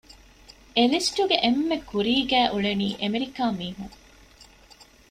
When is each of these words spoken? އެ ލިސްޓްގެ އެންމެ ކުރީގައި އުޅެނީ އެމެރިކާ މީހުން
އެ 0.75 0.83
ލިސްޓްގެ 0.91 1.37
އެންމެ 1.43 1.77
ކުރީގައި 1.89 2.49
އުޅެނީ 2.51 2.87
އެމެރިކާ 3.01 3.43
މީހުން 3.59 3.95